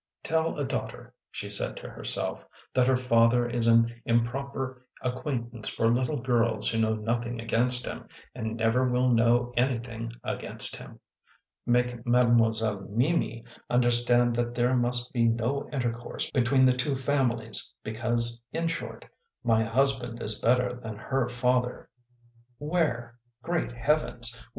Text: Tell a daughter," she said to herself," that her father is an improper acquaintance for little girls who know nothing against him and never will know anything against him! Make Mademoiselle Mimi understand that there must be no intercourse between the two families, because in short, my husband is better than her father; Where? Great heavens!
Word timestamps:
Tell 0.23 0.57
a 0.57 0.65
daughter," 0.65 1.13
she 1.29 1.47
said 1.47 1.77
to 1.77 1.87
herself," 1.87 2.43
that 2.73 2.87
her 2.87 2.95
father 2.95 3.47
is 3.47 3.67
an 3.67 4.01
improper 4.03 4.83
acquaintance 5.03 5.69
for 5.69 5.93
little 5.93 6.19
girls 6.19 6.67
who 6.67 6.79
know 6.79 6.95
nothing 6.95 7.39
against 7.39 7.85
him 7.85 8.07
and 8.33 8.57
never 8.57 8.89
will 8.89 9.09
know 9.09 9.53
anything 9.55 10.11
against 10.23 10.75
him! 10.75 10.99
Make 11.67 12.03
Mademoiselle 12.03 12.79
Mimi 12.89 13.45
understand 13.69 14.35
that 14.37 14.55
there 14.55 14.75
must 14.75 15.13
be 15.13 15.25
no 15.25 15.69
intercourse 15.71 16.31
between 16.31 16.65
the 16.65 16.73
two 16.73 16.95
families, 16.95 17.71
because 17.83 18.41
in 18.51 18.67
short, 18.69 19.05
my 19.43 19.63
husband 19.63 20.19
is 20.19 20.39
better 20.41 20.73
than 20.73 20.95
her 20.95 21.29
father; 21.29 21.87
Where? 22.57 23.19
Great 23.43 23.71
heavens! 23.71 24.43